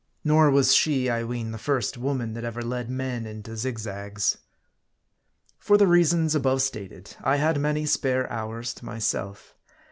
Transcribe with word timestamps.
Nor 0.23 0.49
was 0.49 0.73
she, 0.73 1.11
I 1.11 1.23
ween, 1.23 1.51
the 1.51 1.59
first 1.59 1.95
woman 1.95 2.33
that 2.33 2.43
ever 2.43 2.63
led 2.63 2.89
men 2.89 3.27
into 3.27 3.55
zigzags. 3.55 4.39
For 5.59 5.77
the 5.77 5.85
reasons 5.85 6.33
above 6.33 6.63
stated, 6.63 7.15
I 7.23 7.35
had 7.35 7.59
many 7.59 7.85
spare 7.85 8.27
hours 8.31 8.73
to 8.73 8.85
myself. 8.85 9.53